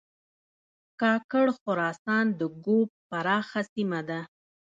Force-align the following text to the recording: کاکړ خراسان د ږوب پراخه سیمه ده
کاکړ 1.01 1.47
خراسان 1.59 2.25
د 2.39 2.41
ږوب 2.63 2.89
پراخه 3.09 3.61
سیمه 3.73 3.99
ده 4.09 4.19